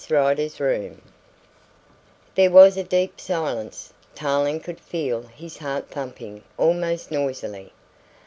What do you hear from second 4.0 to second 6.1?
Tarling could feel his heart